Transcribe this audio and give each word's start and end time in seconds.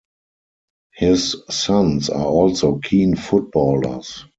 His 0.95 1.35
sons 1.51 2.09
are 2.09 2.25
also 2.25 2.79
keen 2.79 3.15
footballers. 3.15 4.25